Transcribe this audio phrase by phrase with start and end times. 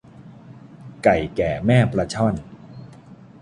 [1.03, 2.35] ไก่แก่แม่ปลาช่อน